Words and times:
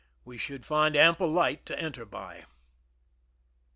We 0.25 0.39
should 0.39 0.65
find 0.65 0.95
ample 0.95 1.31
light 1.31 1.63
to 1.67 1.79
enter 1.79 2.05
by. 2.07 2.45